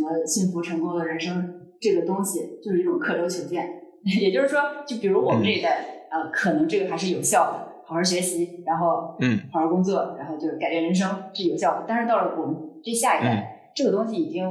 [0.00, 3.82] 么幸福成功的人生，这个东西就是一种刻舟求剑。
[4.18, 11.84] 也就是说，就比如我们这一代，呃，可能这个还是有效的，好好学习，然后嗯，好好工作，然后就是改变人生是有效的。
[11.86, 13.56] 但是到了我们这下一代。
[13.78, 14.44] 这个东西已经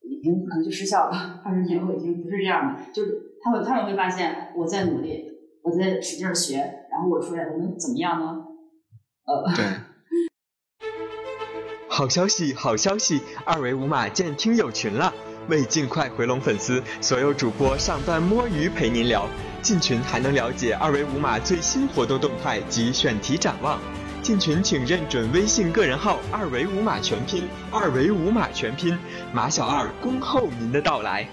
[0.00, 2.80] 已经可能就失效了，二十年后已经不是这样的。
[2.90, 5.26] 就是他们他们会发现我在努力，
[5.62, 6.56] 我在使劲学，
[6.90, 8.42] 然后我出来我能怎么样呢？
[9.26, 9.66] 呃，对。
[11.86, 13.20] 好消息，好消息！
[13.44, 15.12] 二维码建听友群了，
[15.50, 19.28] 为尽快回笼粉丝，所有主播上班摸鱼陪您聊。
[19.60, 23.78] 进群还能了解二维码最新活动动态及选题展望。
[24.22, 28.98] 进群请认准微信个人号“二维五码全拼”，二维五码全拼，
[29.32, 31.26] 马小二恭候您的到来。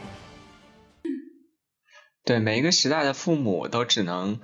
[2.24, 4.40] 对每一个时代的父母都只能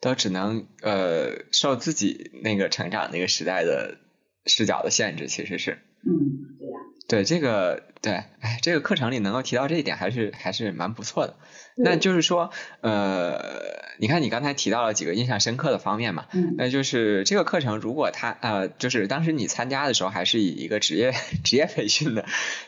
[0.00, 3.96] 都只能呃受自己那个成长那个时代的
[4.44, 5.78] 视角的限制，其实是。
[6.04, 6.78] 嗯，对呀。
[7.06, 11.36] 对这个对，哎，这个课程里能够提到这一点，还是还是蛮不错的。
[11.76, 12.50] 那就是说，
[12.82, 13.40] 呃，
[13.98, 21.12] 你看你刚才提到了几个印象深刻的方面嘛，嗯，那就是这个课程如果他呃，就是当时你参加的时候，还是以一个职业
[21.42, 22.26] 职业培训的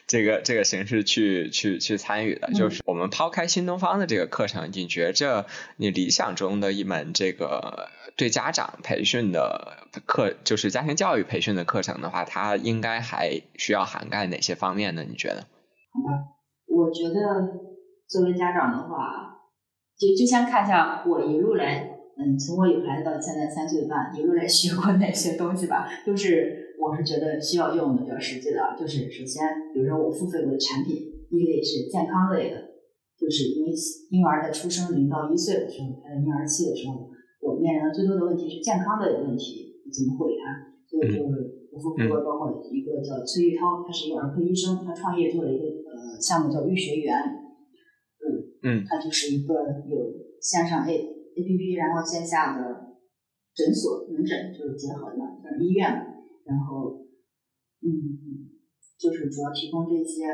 [0.08, 5.46] 这个这个形式去去去参与的，就是我们抛开新东方的这个课程，你觉着
[5.76, 15.04] 你理想中的一门这个对家长培训的课，就是家庭教育培训的课程的话，它应该还需要涵盖哪些方面呢？
[15.08, 15.42] 你觉得？
[15.92, 16.36] 好吧，
[16.68, 17.66] 我觉得。
[18.08, 19.34] 作为家长的话，
[19.98, 28.62] 就就先看一下我一路来，嗯，从我有孩子到现在三岁半，一路来学过哪些东西吧，都是我是觉得需要用的，比较实际的。
[28.78, 29.42] 就是首先，
[29.74, 32.62] 比如说我付费过的产品，一类是健康类的，
[33.18, 33.74] 就是因为
[34.10, 37.10] 婴儿在出生零到一岁的时候，他的婴儿期的时候，
[37.42, 40.78] 我面临的最多的问题是健康的问题，怎么护理他？
[40.86, 41.65] 所以就是
[42.24, 47.14] 包括一个叫崔玉涛，他是一个儿科医生，他创业做了一个呃项目叫育学园。
[48.22, 48.26] 嗯，
[48.62, 49.54] 嗯，他就是一个
[49.88, 52.96] 有线上 A A P P，然后线下的
[53.54, 55.88] 诊所门诊就是结合的，像医院，
[56.44, 57.06] 然后
[57.82, 57.90] 嗯，
[58.98, 60.24] 就是主要提供这些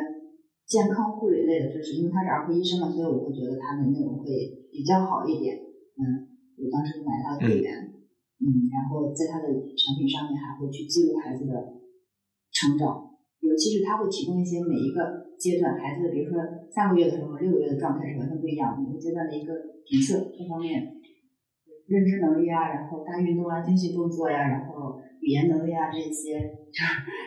[0.67, 4.27] 健康护理类的知识，因为他是儿科医生嘛，所以我会觉得他的内容会
[4.71, 5.59] 比较好一点。
[5.99, 8.02] 嗯，我当时买他的会员，嗯，
[8.43, 9.47] 嗯然后在他的
[9.79, 11.55] 产品上面还会去记录孩子的
[12.51, 13.09] 成长。
[13.43, 16.39] 尤其是他会提供一些每一个阶段孩子，比如说
[16.71, 19.53] 三个月的时候、六个月的状态是完全不一样，每个阶段的一个
[19.83, 20.95] 评测，各方面
[21.89, 26.39] 认知能力啊，然后大运动啊、精细动作呀，然后语言能力啊这些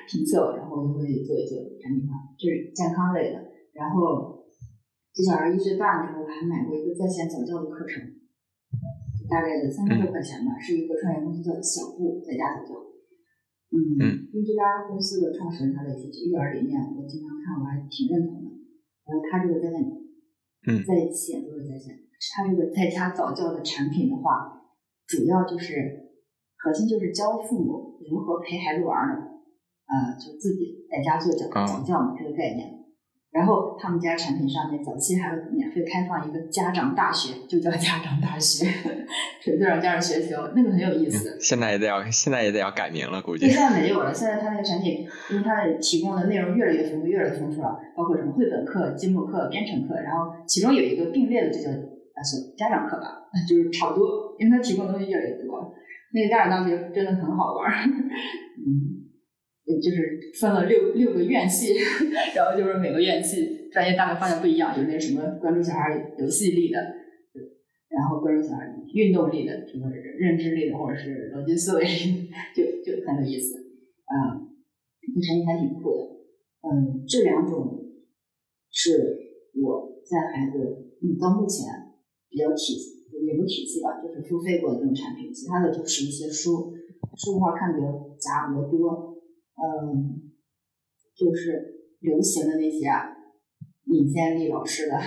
[0.08, 3.52] 评测，然后我就会做一做产品化，这是健康类的。
[3.74, 4.40] 然后
[5.12, 8.02] 接小孩一岁半的时候，我还买过一个在线早教的课程，
[9.30, 12.82] 大概的三十多块钱吧，是一个创业公司的小布在家早教。
[13.72, 18.52] 嗯，因为这家公司的创始人他的一些育儿理念，我经常看，我还挺认同的。
[19.06, 19.82] 然后他这个在线，
[20.68, 21.98] 嗯，在线不是在线，
[22.36, 24.64] 他这个在家早教的产品的话，
[25.08, 26.14] 主要就是
[26.58, 29.16] 核心就是教父母如何陪孩子玩呢，
[29.88, 32.75] 呃，就自己在家做早早教嘛，这个概念。
[33.36, 38.66] 然后他们家产品上面早期还会免费开放一个家长大学，就叫家长大学，
[39.42, 41.38] 纯粹让家长学习，那个很有意思。
[41.42, 43.50] 现在也得要，现在也得要改名了，估计。
[43.50, 55.76] 现在没有了，现在他那个产品，因为他的提供的内容越来越丰富，越来越丰富了，包括什么绘本课、积木课、编程课，然后其中有一个并列的就叫啊是家长课吧，就是差不多，因为他提供的东西越来越多。
[56.14, 57.70] 那个家长大学真的很好玩，
[58.66, 59.04] 嗯。
[59.66, 61.74] 就是分了六六个院系，
[62.38, 66.78] 然后就是每个院系专业大概方向不一样，有那什么关注小孩游戏力的，
[67.90, 71.84] 然后关注小孩运动力的，什么认知力的，或者是逻辑思维，
[72.56, 73.58] 就就很有意思
[74.06, 74.46] 啊。
[75.02, 76.04] 这产品还挺酷的，
[76.70, 77.80] 嗯，这两种
[78.72, 79.18] 是
[79.62, 81.66] 我在孩子嗯到目前
[82.30, 82.78] 比较体
[83.26, 86.74] 也不体系吧，就是付费过的这种产品，其他的就是一些书。
[87.18, 89.15] 书画看的比较杂比较多，
[89.56, 90.32] 嗯，
[91.16, 93.08] 就是流行的那些啊，
[93.86, 94.98] 尹建莉老师的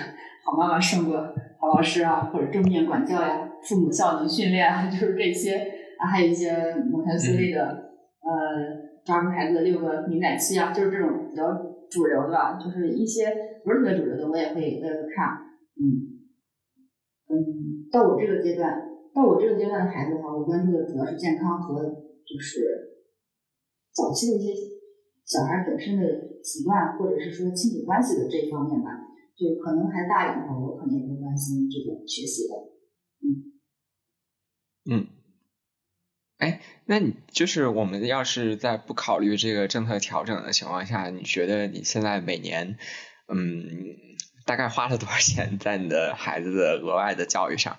[0.44, 1.16] 好妈妈胜过
[1.60, 5.56] 好老师啊，或者正面管教呀，父母效能训练啊， 就是这些
[5.98, 6.50] 啊，还有一些
[6.90, 11.52] 蒙台梭利的呃，抓住孩子的六个敏感期啊，就是这种比较
[11.90, 13.26] 主流的吧，就是一些
[13.64, 15.36] 不是特别主流的，我也会呃看，
[15.76, 16.18] 嗯
[17.30, 18.84] 嗯，到我这个阶段。
[19.14, 22.87] 到我这个阶段的孩子的话，我关注的主要是健康和就是
[23.98, 24.54] 早期的一些
[25.26, 26.06] 小孩本身的
[26.44, 28.90] 习惯，或者是说亲子关系的这一方面吧。
[29.36, 32.54] 就可能还大一点的话，我可能也会关心这种学习的。
[33.22, 33.26] 嗯
[34.90, 35.06] 嗯，
[36.38, 42.78] 哎，那你就是我们要是在不考虑这个政策调整的情况下，你觉得你现在每年
[43.32, 43.64] 嗯
[44.44, 47.78] 大概花了多少钱在你的孩子的额外的教育上？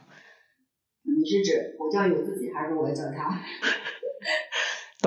[1.03, 3.41] 你是指我教育我自己，还是我教他？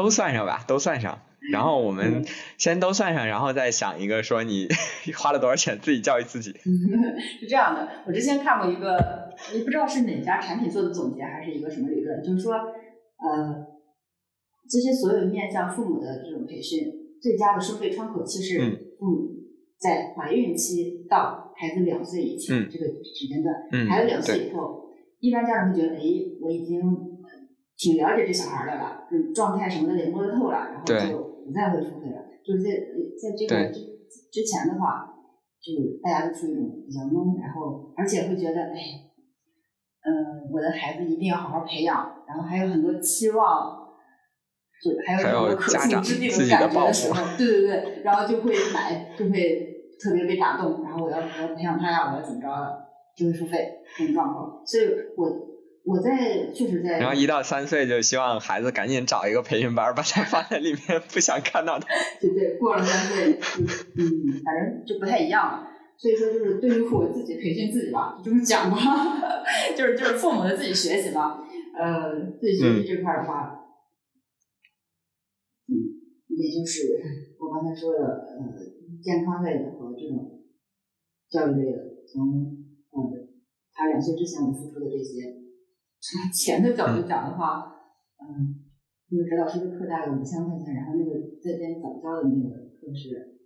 [0.03, 1.21] 都算上吧，都算上。
[1.53, 2.25] 然后我们
[2.59, 4.67] 先都算上，然后再想一个说你
[5.17, 6.51] 花了多少钱自己教育自己。
[7.39, 13.65] 是这样的，我之前看过一个，也不知道是哪家产品做的总结，还是一个什么理论，就是说，呃，
[14.69, 18.59] 这些所有面向父母的这种培训，最佳的收费窗口期是
[18.99, 19.29] 父母
[19.79, 24.81] 在怀孕期到孩子两岁以前这个时间段，孩子两岁以后。
[25.23, 26.03] 一般家长会觉得，哎，
[26.41, 26.81] 我已经
[27.83, 32.23] 挺了解这小孩的了，就状态什么的也摸得透了，然后就不再会付费了。
[32.47, 33.81] 就是在在这个之
[34.31, 35.13] 之前的话，
[35.61, 39.11] 就大家都处于一种比较懵，然后而且会觉得，哎，
[40.07, 43.77] 嗯，我的孩子一定要好好培养，然后还有很多期望，
[44.81, 52.83] 就还有很多可塑之地的感觉的时候， 对对对，然后就会买，就会特别被打动，然后我要我要培养他呀，我要怎么着的。
[53.15, 54.85] 就会付费这种状况，所以
[55.19, 55.29] 我
[55.85, 56.99] 我在确实在。
[56.99, 61.87] 然后一到三岁就希望孩子赶紧找一个培训班，把他放在里面，不想看到他。
[62.21, 64.09] 对对，过了三岁，嗯，
[64.45, 65.69] 反正就不太一样了。
[65.97, 68.77] 所以说，就是对于我自己培训自己吧，就这么讲吧，
[69.77, 71.43] 就是就是父母的自己学习吧。
[71.77, 73.67] 呃，自己学习这块的话，
[75.69, 75.73] 嗯，
[76.29, 78.55] 也就是我刚才说的，呃，
[79.03, 80.43] 健康类的和这种
[81.29, 82.59] 教育类的，从。
[82.95, 83.09] 嗯，
[83.73, 85.25] 他两岁之前我付出的这些，
[86.03, 87.63] 从钱的角度讲的话，
[88.19, 88.59] 嗯，
[89.07, 93.39] 那个指导师的课大概五千块钱，然后那个在边早教的那个课是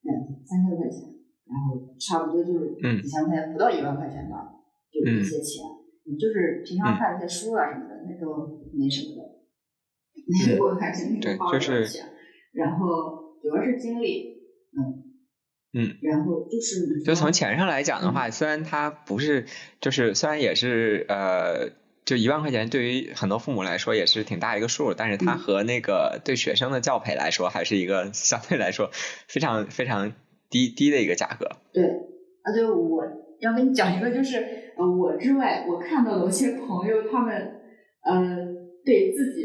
[0.00, 1.04] 两三千块钱，
[1.44, 4.56] 然后差不多就是几千块钱，不到一万块钱吧，
[4.90, 5.60] 就一些钱，
[6.18, 9.44] 就是平常看一些书啊什么的，那都没什么的，
[10.48, 12.06] 那 个我感觉那个花不了钱，
[12.52, 14.40] 然后主要是精力，
[14.72, 15.04] 嗯。
[15.74, 19.44] 嗯，然后就是，就从钱上来讲的话，虽然它不是，
[19.82, 21.68] 就是虽然也是呃，
[22.08, 28.88] 就一万块钱对于很多父母来说也是挺大一个数，但是它和那个对学生的教培来说，还是一个相对来说
[29.28, 30.14] 非常非常
[30.48, 31.46] 低低的一个价格。
[31.70, 33.04] 对，啊对我
[33.40, 34.38] 要跟你讲一个，就是
[34.78, 37.34] 呃，我之外我看到的有些朋友，他们
[38.04, 38.38] 呃
[38.86, 39.44] 对自己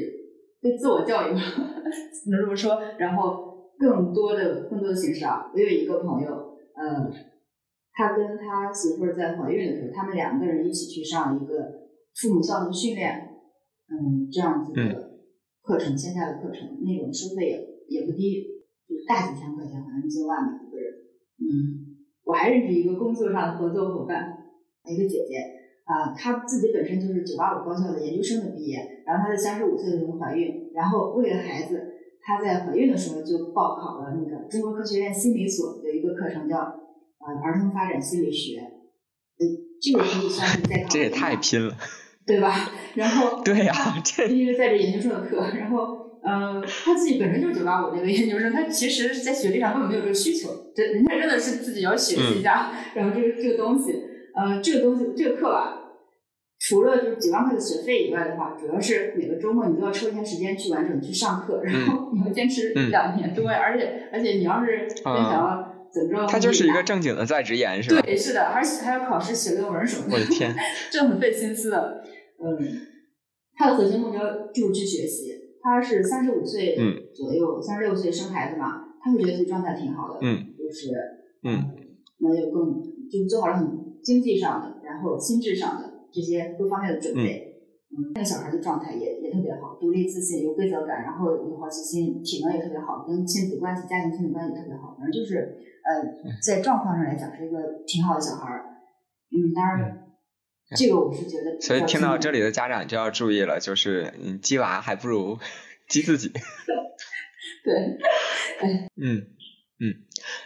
[0.61, 1.33] 对自我教育
[2.31, 3.51] 能这么说，然后。
[3.79, 6.29] 更多的更多的形式啊，我有一个朋友，
[6.75, 7.11] 呃，
[7.91, 11.82] 他跟他媳妇儿在怀孕的时候，他们两个人一起去上一个
[12.15, 13.41] 父母效能训练，
[13.89, 15.19] 嗯，这样子的
[15.61, 18.43] 课程，线下的课程，那种收费也也不低，
[18.87, 20.93] 就是大几千块钱，好像近万吧一个人。
[21.39, 21.45] 嗯，
[22.23, 24.37] 我还认识一个工作上的合作伙伴，
[24.85, 25.37] 一个姐姐，
[25.85, 31.89] 啊，她自己本身就是九八五高校的研究生的毕业，然后她在三十五岁的时候怀孕，然后为了孩子。
[32.25, 38.59] 她在怀孕的时候就报考了那个中国科学院心理所有一个课程，叫呃儿童发展心理学。
[38.61, 39.45] 呃，
[39.81, 40.87] 这个可以算是在考。
[40.87, 41.75] 这也太拼了，
[42.25, 42.71] 对吧？
[42.95, 53.93] 然后 对呀，这因为在这研究生的课，然后呃，他自己本身就是九八五那个研究生，他其实在学历上根本没有这个需求，这人家真的是自己要学习一下，然后这个这个东西，
[54.35, 55.79] 呃，这个东西这个课吧。
[56.65, 68.01] 除了就是几万块的学费以外的话，主要是每个周末你都要抽一天时间去完整去上课，然后你要坚持两年多，而且而且你要是想要怎么着，他就是一个正经的在职研是吧？
[68.01, 70.13] 对，是的，而且还要考试写论文什么的。
[70.13, 70.55] 我的天，
[70.89, 72.01] 这很费心思的。
[72.39, 72.57] 嗯，
[73.55, 75.33] 他的核心目标就是去学习。
[75.61, 76.75] 他是三十五岁
[77.13, 80.91] 左右，三十六岁生孩子嘛，他会觉得自己状态挺好的，嗯，就是
[81.43, 81.71] 嗯，
[82.19, 85.93] 能有更就做好了很经济上的，然后心智上的。
[86.13, 96.13] 这些各方面的准备，嗯，那个小孩的状态也也特别好，独立自信，有规则感，然后有好奇心，体能也特别好，跟亲子关系、家庭亲子关系特别好，反正就是呃，
[96.45, 98.77] 在状况上来讲是一个挺好的小孩儿。
[99.31, 100.02] 嗯，当然，
[100.75, 101.59] 这个我是觉得。
[101.61, 105.39] 所以听到这里的家长就要注意了，就是你鸡娃还不如
[105.87, 106.31] 激自己。
[107.63, 107.73] 对，
[108.95, 109.27] 嗯
[109.79, 109.95] 嗯，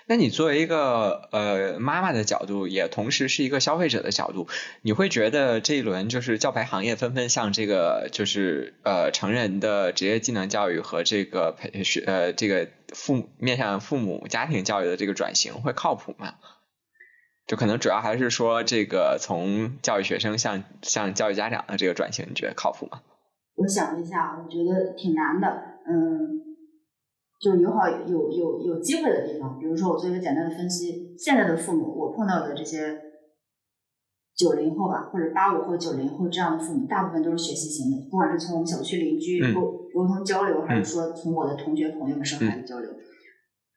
[0.07, 4.47] 那你作为一个呃妈妈的角度，也同时是一个消费者的角度，
[4.81, 16.35] 你会觉得这一轮就是教培行业纷纷向这个就是呃成人的职业技能教育和这个培学呃这个父面向父母家庭教育的这个转型会靠谱吗？
[17.47, 23.01] 就可能主要还是说这个从教育学生向向教育家长的这个转型，你觉得靠谱吗？
[23.55, 25.47] 我想了一下，我觉得挺难的，
[25.89, 26.43] 嗯。
[27.39, 32.99] 就是有好有有有机会的地方，比如说我做一个简单的分析，现在的父母，我碰到的这些
[34.35, 42.89] 九零后吧，或者八五后、九零后这样的父母，大部分都是学习型的，不管是从我们小区邻居沟沟通交流，还是说从我的同学朋友们生孩子交流，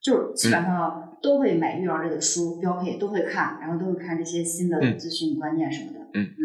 [0.02, 6.00] 就是基本上都会买育儿类的书标配，都会看，然后都会看这些新的资讯观念什么的。
[6.14, 6.40] 嗯嗯，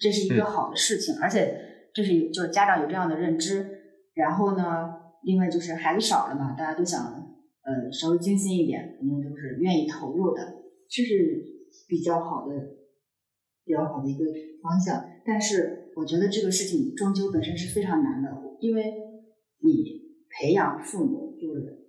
[0.00, 1.58] 这是一个好的事情，而且
[1.94, 3.66] 这是就是家长有这样的认知，
[4.14, 5.02] 然后呢？
[5.22, 10.40] 另外就是孩子少了嘛，大家都想呃稍微精心一点，肯定都是愿意投入的，
[10.88, 11.42] 这是
[11.88, 12.54] 比较好的
[13.64, 14.24] 比较好的一个
[14.62, 15.04] 方向。
[15.24, 18.30] 但是我觉得这个事情终究本身是非常难的，
[18.60, 18.84] 因为
[19.64, 21.85] 你培养父母就是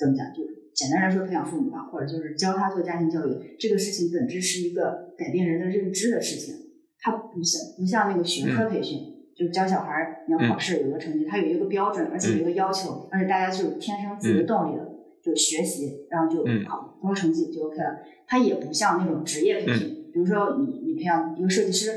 [0.00, 0.42] 怎么讲，就
[0.72, 6.54] 简单来说培养父母吧，或者就是教他做家庭教育，这个事情本质是一个改变人的认知的事情，
[6.98, 8.98] 它不像不像那个学科培训。
[9.36, 14.86] 就教小孩儿，你要考试有个成绩，它有一个标准，而且有一个要求，而且大家就天生自己的动力的，
[15.22, 18.00] 就学习，然后就考高成绩就 OK 了。
[18.26, 21.90] 它也不像那种职业培训，比如说你你培养一个设计师，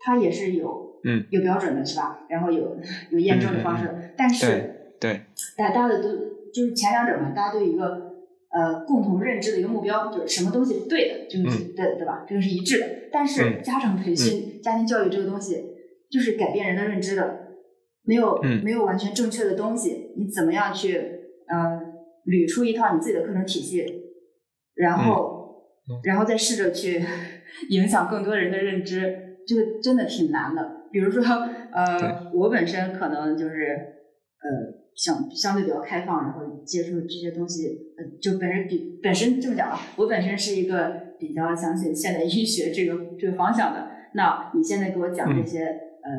[0.00, 1.00] 他也是有
[1.30, 2.26] 有标准的，是吧？
[2.28, 2.76] 然后有
[3.10, 5.20] 有验证的方式，但是对，
[5.56, 6.08] 大家的都
[6.52, 7.84] 就是前两者嘛，大家都有一个
[8.50, 12.24] 呃共同认知的一个目标，就是什么东西是对的，就是对对吧？
[12.28, 12.86] 这个是一致的。
[13.12, 15.74] 但是家长培训、家庭教育这个东西。
[16.10, 17.48] 就是改变人的认知的，
[18.02, 20.96] 没有没有完全正确的东西，你怎么样去
[21.48, 21.78] 呃
[22.24, 23.84] 捋出一套你自己的课程体系，
[24.74, 25.66] 然后
[26.02, 27.04] 然后再试着去
[27.68, 30.86] 影响更多人的认知，这个真的挺难的。
[30.90, 33.66] 比如说呃，我本身可能就是
[34.40, 34.48] 呃
[34.98, 43.86] 相相对比较开放，然后接触这些东西，呃，就本身比本身这么讲吧，我本身是一个比较相信现代医学这个这个方向的。
[44.14, 45.88] 那你现在给我讲这些。
[46.00, 46.14] 呃，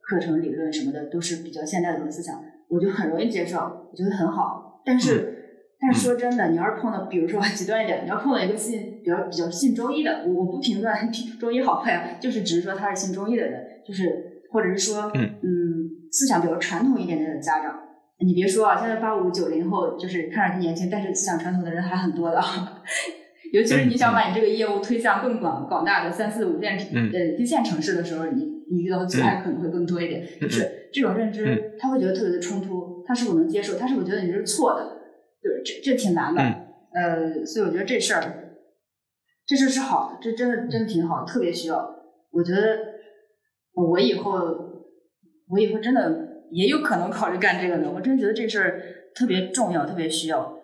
[0.00, 4.80] 课程理论什么的都是比较现代的思想，我就很容易接受，我觉得很好。
[4.84, 11.10] 但是，但是说真的，你要是碰到，比如说 极端一点，你要碰到一个信比较比较信中医的，我我不评断
[11.40, 17.76] 中医好坏，就是只是说他是信中医的人，就是或者是说，嗯，思想比较传统一点点的家长，
[18.18, 22.40] 你别说啊，现在八五九零后就是看上去年轻，但是思想传统的人还很多的。
[23.52, 26.76] 尤其是你想把你这个业务推向更广广大的三四五线
[27.12, 30.26] 呃一线城市的时候，你你遇到的阻碍可能会更多一点。
[30.40, 33.78] 就是这种认知，他会觉得特别的冲突，他是否能接受？
[33.78, 35.00] 他是否觉得你这是错的？
[35.40, 36.42] 对，这这挺难的。
[36.92, 38.56] 呃，所以我觉得这事儿，
[39.46, 41.94] 这事儿是好的，这真的真的挺好，特别需要。
[42.30, 42.78] 我觉得
[43.74, 44.32] 我以后
[45.48, 46.23] 我以后真的
[46.54, 47.90] 也有可能考虑干这个的。
[47.90, 48.82] 我真觉得这事儿
[49.14, 50.60] 特别重要，特别需要。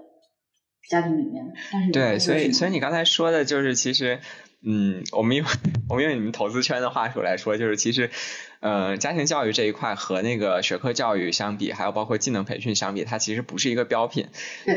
[0.89, 4.19] 家庭里面，但是对，所以所以你刚才说的就是，其实，
[4.67, 5.47] 嗯，我们用
[5.89, 8.11] 我们用你们投资圈的话术来说，就是其实，
[8.61, 14.29] 呃，家庭教育这一块和那个学科教育相比，还有包括技能培训相比，它其实不是一个标品，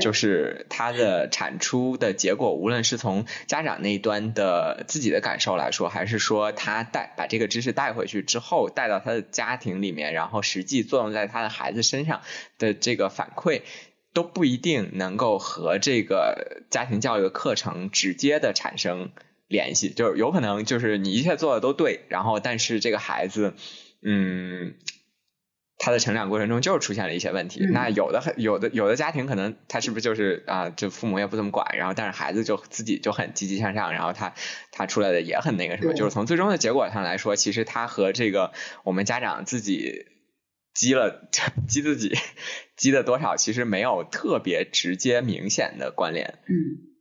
[0.01, 12.21] 就是它的产出的结果，无论是从家长那一端的自己的感受来说，还是说他带把这个知识带回去之后，带到他的家庭里面，然后实际作用在他的孩子身上
[12.57, 13.61] 的这个反馈。
[14.15, 19.09] 都不一定能够和这个家庭教育的课程直接的产生
[19.53, 23.53] 联系，就是有可能就是你一切做的都对，然后但是这个孩子，
[24.01, 24.73] 嗯，
[25.77, 27.65] 他的成长过程中就是出现了一些问题。
[27.71, 34.33] 那有的很有的有的家庭可能他是不是就是啊，就父母也不怎么管，然后但是孩子就自己就很积极向上，然后他
[34.71, 38.51] 他出来的也很那个什么，就是从最终的结果上来说，其实他和这个
[38.83, 40.07] 我们家长自己。
[40.75, 41.29] 积了
[41.69, 42.17] 积自己
[42.75, 46.39] 积的多少，其实没有特别直接明显的关联。
[46.47, 46.92] 嗯，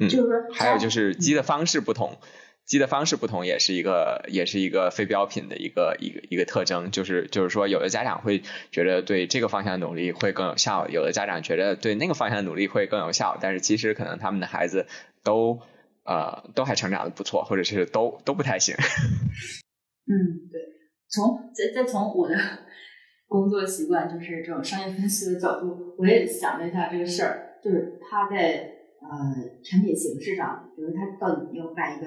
[0.00, 2.16] 嗯，就是还有就是鸡的方式不同，
[2.64, 6.90] 鸡的方式不同也是一个也是一个非标品的一个一个一个特征。
[6.90, 8.42] 就是就是说，有的家长会
[8.72, 13.38] 觉得对这个方向努力会更有效，有的家长觉得对那个方向努力会更有效。
[13.40, 14.86] 但是其实可能他们的孩子
[15.22, 15.60] 都
[16.04, 18.74] 呃都还成长的不错，或者是都都不太行。
[20.08, 20.60] 嗯，对。
[21.08, 22.36] 从再再从我的
[23.26, 28.79] 工作习惯，就是这种商业分析的角度，我也想了一下这个事儿，就是他在
[29.10, 32.06] 呃产品形式上，比如他到底要办一个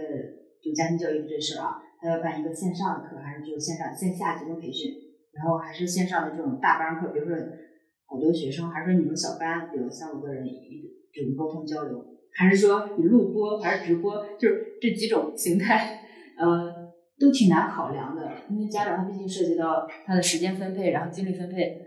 [0.63, 4.93] 就家庭教育这事儿啊，他要办一个线上的课，还是就线上线下集中培训？
[5.33, 7.35] 然后还是线上的这种大班课，比如说
[8.05, 16.01] 好多学生，还是说你们小班有三五个人一这种沟通交流，还是说你录播还是直播，就是这几种形态，
[16.37, 21.81] 呃，都挺难考量的，因为家长他毕竟涉及到他的时间分配，然后精力分配，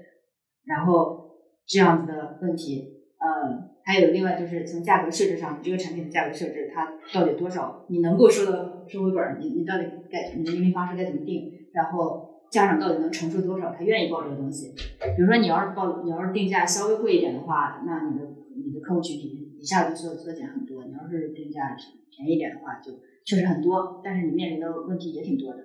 [0.64, 1.30] 然后
[1.66, 2.82] 这样子的问题，
[3.20, 12.34] 呃，还有另外就是从价格设置上，你这个产品的价格设置它到底多少，你能够收到收回本儿，你你到底该你的盈利方式该怎么定，然后。
[12.48, 13.74] 家长到底能承受多少？
[13.74, 14.72] 他愿意报这个东西。
[15.16, 18.24] 比如说，你要是报，你要是定价稍微贵一点的话，那你的
[18.54, 20.84] 你的客户群体一下子缩缩减很多。
[20.84, 21.76] 你要是定价
[22.08, 22.92] 便宜一点的话，就
[23.24, 25.58] 确实很多，但是你面临的问题也挺多的，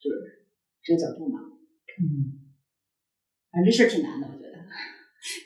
[0.00, 0.46] 就是
[0.84, 1.40] 这个角度嘛。
[2.00, 2.46] 嗯，
[3.50, 4.28] 反正这事儿挺难的。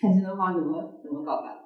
[0.01, 1.57] 看新东方怎么怎么搞吧。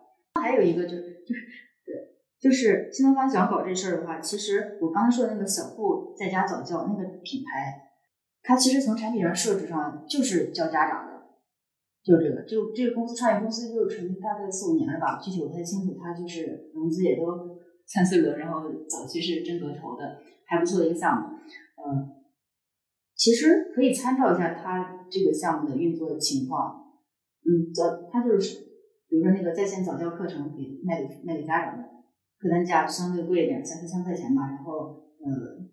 [0.40, 1.46] 还有一个就是就是
[1.84, 1.94] 对，
[2.40, 7.80] 就是新东方想搞这事儿的话，其实我刚才说的那个小布在家早教那个品牌。
[8.46, 11.12] 它其实从产品上设置上就是教家长的，
[12.04, 15.98] 就这个，就这个公司创业公司就是成立大概四五年了吧，具体我不太清楚。
[15.98, 21.38] 它就是融资也都三四轮，然后早期是真格投的，还不错的一个项目。
[21.38, 22.20] 嗯，
[23.16, 26.83] 其实可以参照一下它这个项目的运作情况。
[27.44, 28.60] 嗯，早他就是，
[29.08, 31.84] 比如说那个在线早教课程给卖给卖给家长的，
[32.38, 34.48] 客单价相对贵一点，三四千块钱吧。
[34.48, 35.68] 然后，呃，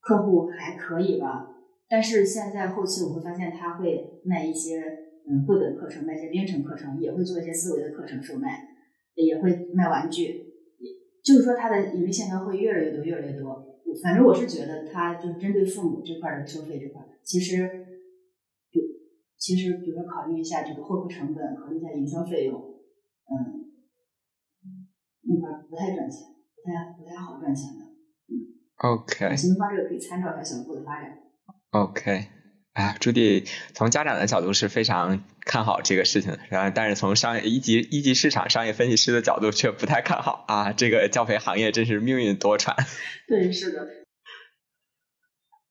[0.00, 1.54] 客户还可以吧。
[1.88, 4.80] 但是现在后期我会发现，他会卖一些
[5.28, 8.68] 嗯绘本课程，卖一些编程课程，也会做一些思维的课程售卖，
[9.14, 10.44] 也会卖玩具，
[11.24, 13.64] 就是说它的盈利线条会越来越多，越来越多。
[14.02, 17.86] 反正我是觉得，它就是针对父母这块的收费这块，其实
[19.38, 23.70] 其实比如说考虑一下这个获客成本，考虑一下营销费用，嗯，
[25.22, 26.26] 那块不太赚钱，
[26.56, 27.84] 不太不太好赚钱的。
[28.26, 28.32] 嗯
[28.78, 29.36] ，OK。
[29.36, 31.16] 新东方这个可以参照一下小步的发展。
[31.70, 32.26] OK，
[32.72, 42.74] 哎，朱棣从家长的角度是非常看好这个事情的，然后但是从商业一级一级市场商业分析师的角度却不太看好啊，这个教培行业真是命运多舛。
[43.28, 43.86] 对，是的。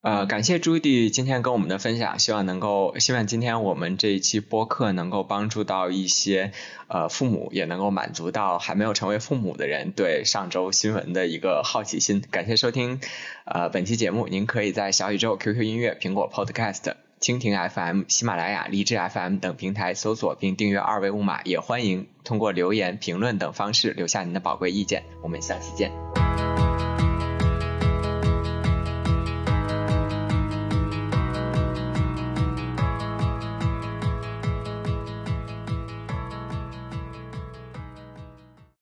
[0.02, 6.52] 呃，感谢朱迪今天跟我们的分享，希望能够，希望今天我们这一期播客能够帮助到一些
[6.88, 12.24] 呃父母，也能够满足到还没有成为父母的人对上周新闻的一个好奇心。
[12.32, 13.02] 感谢收听
[13.46, 25.04] 呃本期节目，您可以在小宇宙、QQ 音乐、苹果 Podcast、蜻蜓 FM、喜马拉雅、荔枝 FM 等平台搜索并订阅二维码，也欢迎通过留言、评论等方式留下您的宝贵意见。
[25.24, 26.27] 我们下期见。